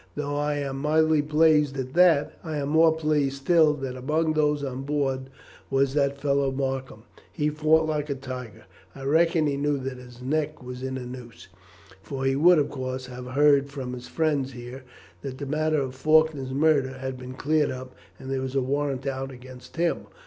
[0.15, 4.63] Though I am mightily pleased at that, I am more pleased still that among those
[4.63, 5.29] on board
[5.69, 7.03] was that fellow Markham.
[7.31, 8.63] He fought like a tiger.
[8.95, 11.49] I reckon he knew that his neck was in a noose,
[12.01, 14.83] for he would, of course, have heard from his friends here
[15.21, 19.05] that the matter of Faulkner's murder had been cleared up, and there was a warrant
[19.05, 20.07] out against him.